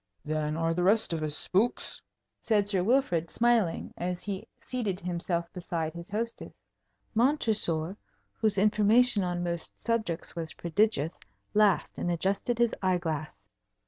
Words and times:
"Then 0.25 0.57
are 0.57 0.73
the 0.73 0.81
rest 0.81 1.13
of 1.13 1.21
us 1.21 1.37
spooks?" 1.37 2.01
said 2.41 2.67
Sir 2.67 2.83
Wilfrid, 2.83 3.29
smiling, 3.29 3.93
as 3.95 4.23
he 4.23 4.47
seated 4.59 4.99
himself 4.99 5.45
beside 5.53 5.93
his 5.93 6.09
hostess. 6.09 6.59
Montresor, 7.13 7.95
whose 8.39 8.57
information 8.57 9.23
on 9.23 9.43
most 9.43 9.79
subjects 9.85 10.35
was 10.35 10.53
prodigious, 10.53 11.13
laughed 11.53 11.99
and 11.99 12.09
adjusted 12.09 12.57
his 12.57 12.73
eye 12.81 12.97
glass. 12.97 13.37